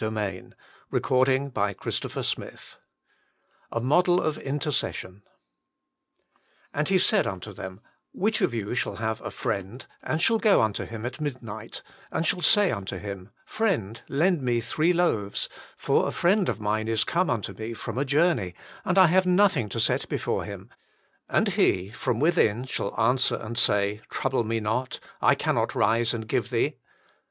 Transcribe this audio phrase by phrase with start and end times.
[0.03, 0.49] A PLEA
[0.89, 2.77] FOR MORE PRAYER CHAPTEE III 8 Jflofcei
[4.27, 5.21] of Intercession"
[6.73, 10.63] And he said unto them, Which of you shall have a friend, and shall go
[10.63, 16.07] unto him at midnight, and shall say unto him, Friend, lend me three loaves; for
[16.07, 19.69] a friend of mine is come unto me from a journey, and I have nothing
[19.69, 20.71] to set before him;
[21.29, 26.27] and he from within shall answer and say, Trouble me not: I cannot rise and
[26.27, 26.77] give thee